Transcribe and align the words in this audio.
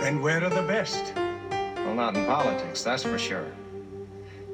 Then 0.00 0.20
where 0.20 0.44
are 0.44 0.50
the 0.50 0.62
best? 0.62 1.12
Well, 1.16 1.94
not 1.94 2.16
in 2.16 2.26
politics, 2.26 2.82
that's 2.82 3.02
for 3.02 3.18
sure. 3.18 3.46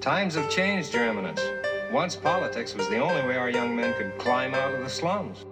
Times 0.01 0.35
have 0.35 0.49
changed, 0.49 0.95
Your 0.95 1.05
Eminence. 1.05 1.41
Once 1.93 2.17
politics 2.17 2.75
was 2.75 2.89
the 2.89 2.99
only 2.99 3.21
way 3.29 3.37
our 3.37 3.51
young 3.51 3.77
men 3.77 3.93
could 3.95 4.17
climb 4.19 4.55
out 4.55 4.73
of 4.73 4.81
the 4.81 4.89
slums. 4.89 5.45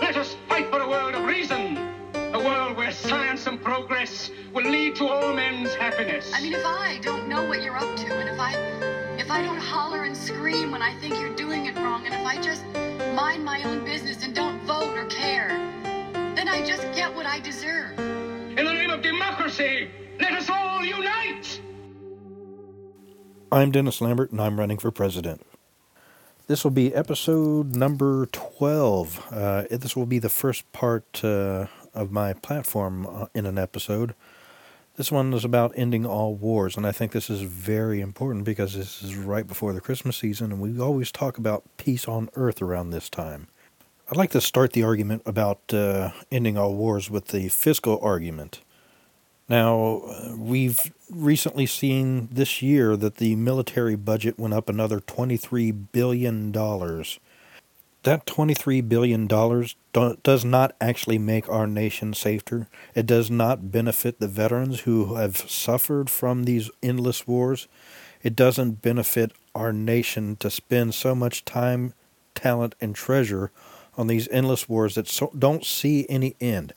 Let 0.00 0.16
us 0.16 0.36
fight 0.48 0.70
for 0.70 0.80
a 0.80 0.88
world 0.88 1.14
of 1.14 1.24
reason. 1.24 1.76
A 2.14 2.38
world 2.38 2.76
where 2.76 2.92
science 2.92 3.46
and 3.46 3.60
progress 3.60 4.30
will 4.54 4.70
lead 4.70 4.94
to 4.96 5.08
all 5.08 5.32
men's 5.34 5.74
happiness. 5.74 6.32
I 6.34 6.42
mean, 6.42 6.54
if 6.54 6.64
I 6.64 6.98
don't 7.02 7.28
know 7.28 7.48
what 7.48 7.62
you're 7.62 7.76
up 7.76 7.96
to, 7.96 8.18
and 8.18 8.28
if 8.28 8.38
I, 8.38 8.54
if 9.18 9.30
I 9.30 9.42
don't 9.42 9.58
holler 9.58 10.04
and 10.04 10.16
scream 10.16 10.70
when 10.70 10.82
I 10.82 10.94
think 11.00 11.18
you're 11.18 11.34
doing 11.34 11.66
it 11.66 11.76
wrong, 11.76 12.04
and 12.06 12.14
if 12.14 12.24
I 12.24 12.40
just 12.40 12.64
mind 13.14 13.44
my 13.44 13.62
own 13.64 13.84
business 13.84 14.22
and 14.22 14.34
don't 14.34 14.60
vote 14.62 14.96
or 14.96 15.06
care, 15.06 15.48
then 15.48 15.79
I 16.50 16.62
just 16.62 16.82
get 16.96 17.14
what 17.14 17.26
I 17.26 17.38
deserve. 17.38 17.96
In 17.96 18.56
the 18.56 18.74
name 18.74 18.90
of 18.90 19.02
democracy, 19.02 19.88
let 20.18 20.32
us 20.32 20.50
all 20.50 20.84
unite! 20.84 21.60
I'm 23.52 23.70
Dennis 23.70 24.00
Lambert, 24.00 24.32
and 24.32 24.40
I'm 24.40 24.58
running 24.58 24.78
for 24.78 24.90
president. 24.90 25.46
This 26.48 26.64
will 26.64 26.72
be 26.72 26.92
episode 26.92 27.76
number 27.76 28.26
12. 28.32 29.28
Uh, 29.30 29.64
this 29.70 29.94
will 29.94 30.06
be 30.06 30.18
the 30.18 30.28
first 30.28 30.70
part 30.72 31.24
uh, 31.24 31.68
of 31.94 32.10
my 32.10 32.32
platform 32.32 33.06
uh, 33.06 33.26
in 33.32 33.46
an 33.46 33.56
episode. 33.56 34.16
This 34.96 35.12
one 35.12 35.32
is 35.32 35.44
about 35.44 35.72
ending 35.76 36.04
all 36.04 36.34
wars, 36.34 36.76
and 36.76 36.84
I 36.84 36.90
think 36.90 37.12
this 37.12 37.30
is 37.30 37.42
very 37.42 38.00
important 38.00 38.44
because 38.44 38.74
this 38.74 39.04
is 39.04 39.14
right 39.14 39.46
before 39.46 39.72
the 39.72 39.80
Christmas 39.80 40.16
season, 40.16 40.50
and 40.50 40.60
we 40.60 40.80
always 40.80 41.12
talk 41.12 41.38
about 41.38 41.62
peace 41.76 42.08
on 42.08 42.28
earth 42.34 42.60
around 42.60 42.90
this 42.90 43.08
time. 43.08 43.46
I'd 44.10 44.16
like 44.16 44.32
to 44.32 44.40
start 44.40 44.72
the 44.72 44.82
argument 44.82 45.22
about 45.24 45.72
uh, 45.72 46.10
ending 46.32 46.58
all 46.58 46.74
wars 46.74 47.08
with 47.08 47.28
the 47.28 47.48
fiscal 47.48 48.00
argument. 48.02 48.60
Now, 49.48 50.02
we've 50.36 50.80
recently 51.08 51.66
seen 51.66 52.28
this 52.32 52.60
year 52.60 52.96
that 52.96 53.18
the 53.18 53.36
military 53.36 53.94
budget 53.94 54.36
went 54.36 54.52
up 54.52 54.68
another 54.68 54.98
$23 54.98 55.92
billion. 55.92 56.50
That 56.50 58.26
$23 58.26 58.88
billion 58.88 59.28
does 59.28 60.44
not 60.44 60.74
actually 60.80 61.18
make 61.18 61.48
our 61.48 61.68
nation 61.68 62.12
safer. 62.12 62.66
It 62.96 63.06
does 63.06 63.30
not 63.30 63.70
benefit 63.70 64.18
the 64.18 64.26
veterans 64.26 64.80
who 64.80 65.14
have 65.14 65.36
suffered 65.36 66.10
from 66.10 66.42
these 66.42 66.68
endless 66.82 67.28
wars. 67.28 67.68
It 68.24 68.34
doesn't 68.34 68.82
benefit 68.82 69.30
our 69.54 69.72
nation 69.72 70.34
to 70.40 70.50
spend 70.50 70.94
so 70.94 71.14
much 71.14 71.44
time, 71.44 71.94
talent, 72.34 72.74
and 72.80 72.96
treasure 72.96 73.52
on 74.00 74.06
these 74.06 74.28
endless 74.28 74.66
wars 74.66 74.94
that 74.94 75.06
so 75.06 75.30
don't 75.38 75.62
see 75.62 76.06
any 76.08 76.34
end. 76.40 76.72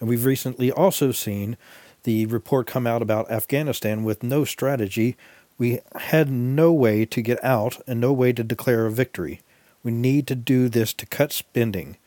And 0.00 0.08
we've 0.08 0.24
recently 0.24 0.72
also 0.72 1.12
seen 1.12 1.58
the 2.04 2.24
report 2.26 2.66
come 2.66 2.86
out 2.86 3.02
about 3.02 3.30
Afghanistan 3.30 4.04
with 4.04 4.22
no 4.22 4.44
strategy. 4.44 5.14
We 5.58 5.80
had 5.94 6.30
no 6.30 6.72
way 6.72 7.04
to 7.04 7.20
get 7.20 7.44
out 7.44 7.78
and 7.86 8.00
no 8.00 8.12
way 8.14 8.32
to 8.32 8.42
declare 8.42 8.86
a 8.86 8.90
victory. 8.90 9.42
We 9.84 9.92
need 9.92 10.26
to 10.28 10.34
do 10.34 10.70
this 10.70 10.94
to 10.94 11.06
cut 11.06 11.30
spending. 11.30 11.98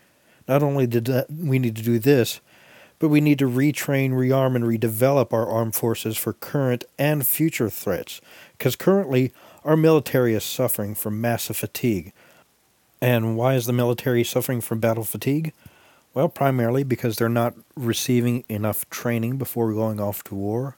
Not 0.47 0.63
only 0.63 0.88
did 0.88 1.09
we 1.30 1.59
need 1.59 1.75
to 1.75 1.83
do 1.83 1.99
this, 1.99 2.41
but 2.97 3.09
we 3.09 3.21
need 3.21 3.39
to 3.39 3.49
retrain, 3.49 4.11
rearm, 4.11 4.55
and 4.55 4.66
redevelop 4.66 5.31
our 5.31 5.47
armed 5.47 5.75
forces 5.75 6.17
for 6.17 6.33
current 6.33 6.86
and 6.97 7.27
future 7.27 7.69
threats. 7.69 8.19
Because 8.58 8.75
currently, 8.75 9.31
our 9.63 9.77
military 9.77 10.33
is 10.33 10.43
suffering 10.43 10.95
from 10.95 11.21
massive 11.21 11.58
fatigue. 11.58 12.13
And 13.02 13.36
why 13.36 13.56
is 13.56 13.66
the 13.66 13.74
military 13.74 14.24
suffering 14.24 14.62
from 14.62 14.80
battle 14.80 15.04
fatigue? 15.04 15.54
Well, 16.14 16.30
primarily 16.30 16.84
because 16.84 17.18
they're 17.18 17.30
not 17.30 17.56
receiving 17.76 18.46
enough 18.48 18.90
training 18.90 19.38
before 19.38 19.74
going 19.74 20.00
off 20.00 20.24
to 20.26 20.36
war. 20.36 20.78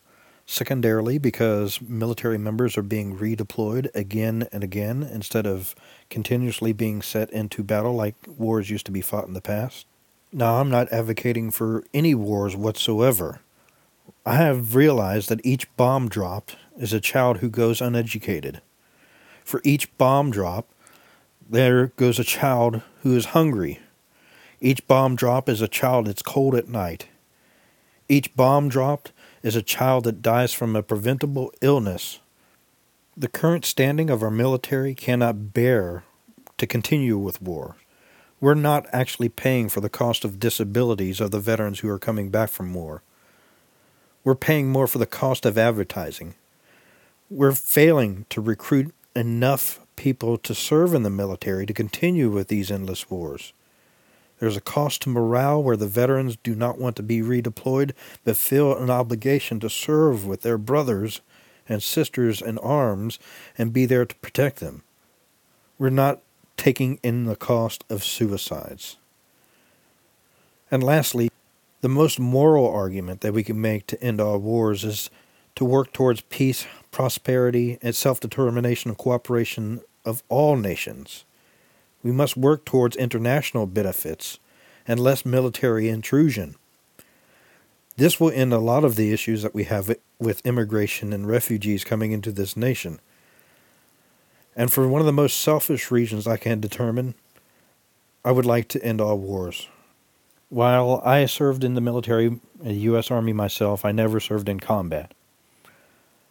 Secondarily, 0.49 1.17
because 1.17 1.81
military 1.81 2.37
members 2.37 2.77
are 2.77 2.81
being 2.81 3.17
redeployed 3.17 3.93
again 3.93 4.47
and 4.51 4.63
again 4.63 5.03
instead 5.03 5.45
of 5.45 5.75
continuously 6.09 6.71
being 6.71 7.01
set 7.01 7.29
into 7.31 7.63
battle 7.63 7.93
like 7.93 8.15
wars 8.25 8.69
used 8.69 8.85
to 8.85 8.91
be 8.91 9.01
fought 9.01 9.27
in 9.27 9.33
the 9.33 9.41
past. 9.41 9.85
Now, 10.31 10.59
I'm 10.59 10.69
not 10.69 10.91
advocating 10.91 11.51
for 11.51 11.83
any 11.93 12.15
wars 12.15 12.55
whatsoever. 12.55 13.41
I 14.25 14.35
have 14.35 14.73
realized 14.73 15.29
that 15.29 15.45
each 15.45 15.73
bomb 15.77 16.09
dropped 16.09 16.55
is 16.77 16.93
a 16.93 16.99
child 16.99 17.37
who 17.37 17.49
goes 17.49 17.81
uneducated. 17.81 18.61
For 19.43 19.61
each 19.63 19.95
bomb 19.97 20.31
drop, 20.31 20.67
there 21.49 21.87
goes 21.97 22.19
a 22.19 22.23
child 22.23 22.81
who 23.03 23.15
is 23.15 23.27
hungry 23.27 23.79
each 24.59 24.87
bomb 24.87 25.15
drop 25.15 25.47
is 25.47 25.61
a 25.61 25.67
child 25.67 26.07
that's 26.07 26.23
cold 26.23 26.55
at 26.55 26.67
night. 26.67 27.07
Each 28.09 28.35
bomb 28.35 28.69
dropped 28.69 29.11
is 29.43 29.55
a 29.55 29.61
child 29.61 30.05
that 30.05 30.21
dies 30.21 30.51
from 30.51 30.75
a 30.75 30.81
preventable 30.81 31.53
illness. 31.61 32.19
The 33.15 33.27
current 33.27 33.65
standing 33.65 34.09
of 34.09 34.23
our 34.23 34.31
military 34.31 34.95
cannot 34.95 35.53
bear 35.53 36.03
to 36.57 36.65
continue 36.65 37.17
with 37.17 37.41
war. 37.41 37.75
We're 38.39 38.55
not 38.55 38.87
actually 38.91 39.29
paying 39.29 39.69
for 39.69 39.79
the 39.79 39.89
cost 39.89 40.25
of 40.25 40.39
disabilities 40.39 41.19
of 41.21 41.31
the 41.31 41.39
veterans 41.39 41.79
who 41.79 41.89
are 41.89 41.99
coming 41.99 42.29
back 42.29 42.49
from 42.49 42.73
war. 42.73 43.03
We're 44.23 44.35
paying 44.35 44.69
more 44.69 44.87
for 44.87 44.97
the 44.97 45.05
cost 45.05 45.45
of 45.45 45.57
advertising. 45.57 46.33
We're 47.29 47.53
failing 47.53 48.25
to 48.29 48.41
recruit 48.41 48.93
enough 49.15 49.79
people 49.97 50.37
to 50.37 50.55
serve 50.55 50.93
in 50.93 51.03
the 51.03 51.09
military 51.09 51.65
to 51.65 51.73
continue 51.73 52.29
with 52.29 52.47
these 52.47 52.71
endless 52.71 53.09
wars. 53.09 53.51
There's 54.39 54.55
a 54.55 54.61
cost 54.61 55.01
to 55.01 55.09
morale 55.09 55.61
where 55.61 55.75
the 55.75 55.87
veterans 55.87 56.37
do 56.37 56.55
not 56.55 56.77
want 56.77 56.95
to 56.97 57.03
be 57.03 57.21
redeployed, 57.21 57.91
but 58.23 58.37
feel 58.37 58.77
an 58.77 58.89
obligation 58.89 59.59
to 59.59 59.69
serve 59.69 60.25
with 60.25 60.41
their 60.43 60.57
brothers 60.57 61.21
and 61.67 61.83
sisters 61.83 62.41
in 62.41 62.57
arms 62.59 63.19
and 63.57 63.73
be 63.73 63.85
there 63.85 64.05
to 64.05 64.15
protect 64.15 64.59
them. 64.59 64.83
We're 65.77 65.89
not 65.89 66.21
taking 66.55 66.99
in 67.03 67.25
the 67.25 67.35
cost 67.35 67.83
of 67.89 68.03
suicides. 68.03 68.97
And 70.69 70.83
lastly, 70.83 71.29
the 71.81 71.89
most 71.89 72.19
moral 72.19 72.67
argument 72.67 73.21
that 73.21 73.33
we 73.33 73.43
can 73.43 73.59
make 73.59 73.87
to 73.87 74.01
end 74.01 74.19
all 74.19 74.39
wars 74.39 74.83
is 74.83 75.09
to 75.55 75.65
work 75.65 75.93
towards 75.93 76.21
peace, 76.21 76.67
prosperity, 76.91 77.79
and 77.81 77.95
self 77.95 78.19
determination 78.19 78.89
and 78.91 78.97
cooperation 78.97 79.81
of 80.07 80.23
all 80.29 80.55
nations. 80.55 81.25
We 82.01 82.11
must 82.11 82.37
work 82.37 82.65
towards 82.65 82.95
international 82.95 83.67
benefits 83.67 84.39
and 84.87 84.99
less 84.99 85.25
military 85.25 85.89
intrusion. 85.89 86.55
This 87.97 88.19
will 88.19 88.31
end 88.31 88.53
a 88.53 88.59
lot 88.59 88.85
of 88.85 88.95
the 88.95 89.11
issues 89.11 89.41
that 89.41 89.53
we 89.53 89.65
have 89.65 89.93
with 90.17 90.45
immigration 90.45 91.11
and 91.11 91.27
refugees 91.27 91.83
coming 91.83 92.11
into 92.11 92.31
this 92.31 92.55
nation. 92.55 92.99
And 94.55 94.71
for 94.71 94.87
one 94.87 95.01
of 95.01 95.05
the 95.05 95.11
most 95.11 95.41
selfish 95.41 95.91
reasons 95.91 96.25
I 96.25 96.37
can 96.37 96.61
determine, 96.61 97.15
I 98.23 98.31
would 98.31 98.45
like 98.45 98.67
to 98.69 98.83
end 98.83 99.01
all 99.01 99.17
wars. 99.17 99.67
While 100.49 101.01
I 101.03 101.25
served 101.25 101.63
in 101.63 101.73
the 101.73 101.81
military, 101.81 102.39
the 102.59 102.73
U.S. 102.73 103.11
Army 103.11 103.33
myself, 103.33 103.83
I 103.83 103.91
never 103.91 104.19
served 104.19 104.47
in 104.47 104.59
combat. 104.59 105.13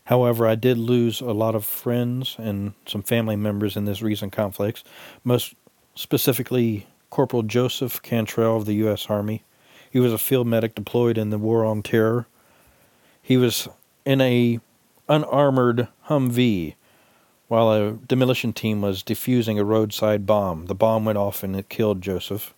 However, 0.06 0.47
I 0.47 0.55
did 0.55 0.78
lose 0.78 1.21
a 1.21 1.33
lot 1.33 1.55
of 1.55 1.65
friends 1.65 2.37
and 2.39 2.75
some 2.87 3.03
family 3.03 3.37
members 3.37 3.77
in 3.77 3.87
this 3.87 4.03
recent 4.03 4.33
conflicts, 4.33 4.84
most 5.25 5.55
specifically 5.94 6.87
Corporal 7.11 7.43
Joseph 7.43 8.00
Cantrell 8.03 8.56
of 8.56 8.66
the 8.66 8.75
U.S. 8.75 9.06
Army. 9.09 9.43
He 9.91 9.99
was 9.99 10.12
a 10.12 10.19
field 10.19 10.47
medic 10.47 10.75
deployed 10.75 11.19
in 11.19 11.31
the 11.31 11.39
War 11.39 11.65
on 11.65 11.83
Terror. 11.83 12.27
He 13.21 13.37
was 13.37 13.69
in 14.05 14.21
a 14.21 14.61
unarmored 15.09 15.89
Humvee 16.09 16.75
while 17.49 17.72
a 17.72 17.93
demolition 17.93 18.53
team 18.53 18.81
was 18.81 19.03
defusing 19.03 19.59
a 19.59 19.65
roadside 19.65 20.25
bomb. 20.25 20.66
The 20.66 20.75
bomb 20.75 21.05
went 21.05 21.19
off 21.19 21.43
and 21.43 21.56
it 21.56 21.69
killed 21.69 22.00
Joseph. 22.00 22.55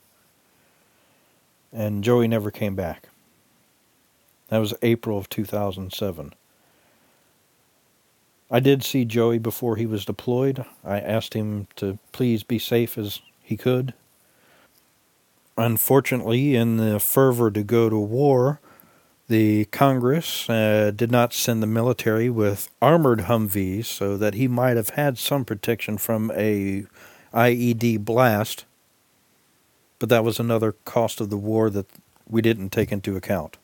And 1.73 2.05
Joey 2.05 2.29
never 2.29 2.51
came 2.51 2.75
back. 2.75 3.09
That 4.49 4.59
was 4.59 4.75
April 4.83 5.17
of 5.17 5.31
2007. 5.31 6.35
I 8.51 8.61
did 8.61 8.83
see 8.83 9.05
Joey 9.05 9.39
before 9.39 9.77
he 9.77 9.87
was 9.87 10.05
deployed. 10.05 10.65
I 10.85 11.01
asked 11.01 11.35
him 11.35 11.69
to 11.77 11.99
please 12.13 12.43
be 12.43 12.59
safe 12.59 12.97
as 12.97 13.21
he 13.43 13.57
could. 13.57 13.93
Unfortunately, 15.57 16.55
in 16.55 16.77
the 16.77 16.99
fervor 16.99 17.51
to 17.51 17.63
go 17.63 17.91
to 17.91 17.99
war, 17.99 18.61
the 19.29 19.67
Congress 19.67 20.49
uh, 20.49 20.91
did 20.95 21.11
not 21.11 21.35
send 21.35 21.63
the 21.63 21.67
military 21.67 22.31
with 22.31 22.71
armored 22.81 23.21
Humvees 23.21 23.85
so 23.85 24.17
that 24.17 24.35
he 24.35 24.49
might 24.49 24.77
have 24.77 24.91
had 24.91 25.19
some 25.19 25.45
protection 25.45 25.99
from 25.99 26.31
a 26.35 26.87
IED 27.35 28.05
blast. 28.05 28.65
But 29.99 30.09
that 30.09 30.25
was 30.25 30.41
another 30.41 30.73
cost 30.87 31.21
of 31.21 31.29
the 31.29 31.37
war 31.37 31.69
that 31.69 31.87
we 32.27 32.41
didn't 32.41 32.71
take 32.71 32.93
into 32.93 33.17
account. 33.17 33.59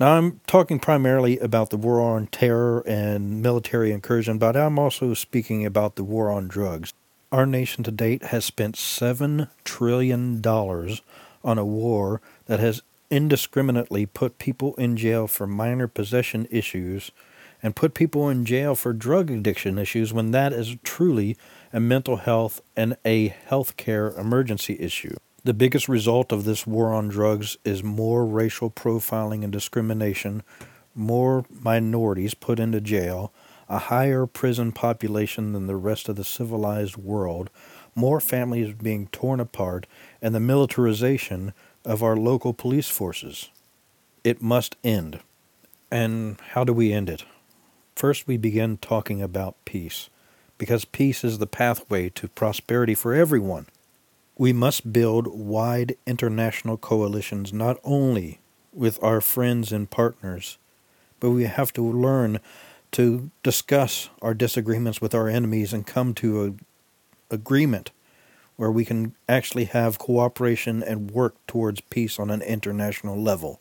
Now, 0.00 0.16
I'm 0.16 0.40
talking 0.46 0.78
primarily 0.78 1.38
about 1.40 1.68
the 1.68 1.76
war 1.76 2.00
on 2.00 2.28
terror 2.28 2.82
and 2.86 3.42
military 3.42 3.92
incursion, 3.92 4.38
but 4.38 4.56
I'm 4.56 4.78
also 4.78 5.12
speaking 5.12 5.66
about 5.66 5.96
the 5.96 6.04
war 6.04 6.30
on 6.30 6.48
drugs. 6.48 6.94
Our 7.30 7.44
nation 7.44 7.84
to 7.84 7.90
date 7.90 8.22
has 8.24 8.46
spent 8.46 8.76
$7 8.76 9.50
trillion 9.62 10.42
on 10.46 11.58
a 11.58 11.64
war 11.66 12.22
that 12.46 12.60
has 12.60 12.80
indiscriminately 13.10 14.06
put 14.06 14.38
people 14.38 14.74
in 14.76 14.96
jail 14.96 15.26
for 15.26 15.46
minor 15.46 15.86
possession 15.86 16.48
issues 16.50 17.10
and 17.62 17.76
put 17.76 17.92
people 17.92 18.30
in 18.30 18.46
jail 18.46 18.74
for 18.74 18.94
drug 18.94 19.30
addiction 19.30 19.76
issues 19.76 20.14
when 20.14 20.30
that 20.30 20.54
is 20.54 20.76
truly 20.82 21.36
a 21.74 21.80
mental 21.80 22.16
health 22.16 22.62
and 22.74 22.96
a 23.04 23.28
health 23.28 23.76
care 23.76 24.12
emergency 24.12 24.78
issue. 24.80 25.16
The 25.42 25.54
biggest 25.54 25.88
result 25.88 26.32
of 26.32 26.44
this 26.44 26.66
war 26.66 26.92
on 26.92 27.08
drugs 27.08 27.56
is 27.64 27.82
more 27.82 28.26
racial 28.26 28.70
profiling 28.70 29.42
and 29.42 29.50
discrimination, 29.50 30.42
more 30.94 31.46
minorities 31.48 32.34
put 32.34 32.60
into 32.60 32.80
jail, 32.80 33.32
a 33.66 33.78
higher 33.78 34.26
prison 34.26 34.70
population 34.70 35.54
than 35.54 35.66
the 35.66 35.76
rest 35.76 36.10
of 36.10 36.16
the 36.16 36.24
civilized 36.24 36.98
world, 36.98 37.48
more 37.94 38.20
families 38.20 38.74
being 38.74 39.06
torn 39.06 39.40
apart, 39.40 39.86
and 40.20 40.34
the 40.34 40.40
militarization 40.40 41.54
of 41.86 42.02
our 42.02 42.16
local 42.16 42.52
police 42.52 42.90
forces. 42.90 43.48
It 44.22 44.42
must 44.42 44.76
end. 44.84 45.20
And 45.90 46.38
how 46.50 46.64
do 46.64 46.74
we 46.74 46.92
end 46.92 47.08
it? 47.08 47.24
First, 47.96 48.26
we 48.26 48.36
begin 48.36 48.76
talking 48.76 49.22
about 49.22 49.56
peace, 49.64 50.10
because 50.58 50.84
peace 50.84 51.24
is 51.24 51.38
the 51.38 51.46
pathway 51.46 52.10
to 52.10 52.28
prosperity 52.28 52.94
for 52.94 53.14
everyone. 53.14 53.66
We 54.40 54.54
must 54.54 54.90
build 54.90 55.26
wide 55.26 55.96
international 56.06 56.78
coalitions 56.78 57.52
not 57.52 57.76
only 57.84 58.40
with 58.72 58.98
our 59.04 59.20
friends 59.20 59.70
and 59.70 59.90
partners, 59.90 60.56
but 61.20 61.32
we 61.32 61.44
have 61.44 61.74
to 61.74 61.82
learn 61.82 62.40
to 62.92 63.30
discuss 63.42 64.08
our 64.22 64.32
disagreements 64.32 64.98
with 64.98 65.14
our 65.14 65.28
enemies 65.28 65.74
and 65.74 65.86
come 65.86 66.14
to 66.14 66.42
an 66.42 66.60
agreement 67.30 67.90
where 68.56 68.70
we 68.70 68.86
can 68.86 69.14
actually 69.28 69.66
have 69.66 69.98
cooperation 69.98 70.82
and 70.82 71.10
work 71.10 71.34
towards 71.46 71.82
peace 71.82 72.18
on 72.18 72.30
an 72.30 72.40
international 72.40 73.20
level. 73.20 73.60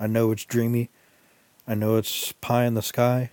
I 0.00 0.08
know 0.08 0.32
it's 0.32 0.44
dreamy, 0.44 0.90
I 1.68 1.76
know 1.76 1.98
it's 1.98 2.32
pie 2.32 2.64
in 2.64 2.74
the 2.74 2.82
sky, 2.82 3.30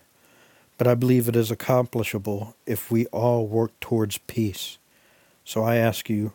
but 0.77 0.85
I 0.85 0.93
believe 0.93 1.27
it 1.27 1.35
is 1.35 1.49
accomplishable 1.49 2.55
if 2.67 2.91
we 2.91 3.07
all 3.07 3.47
work 3.47 3.71
towards 3.79 4.19
peace. 4.19 4.77
So 5.43 5.63
I 5.63 5.77
ask 5.77 6.07
you, 6.07 6.33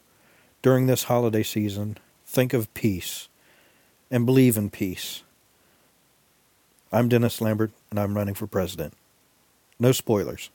during 0.66 0.88
this 0.88 1.04
holiday 1.04 1.44
season, 1.44 1.96
think 2.26 2.52
of 2.52 2.74
peace 2.74 3.28
and 4.10 4.26
believe 4.26 4.56
in 4.56 4.68
peace. 4.68 5.22
I'm 6.90 7.08
Dennis 7.08 7.40
Lambert, 7.40 7.70
and 7.88 8.00
I'm 8.00 8.16
running 8.16 8.34
for 8.34 8.48
president. 8.48 8.92
No 9.78 9.92
spoilers. 9.92 10.50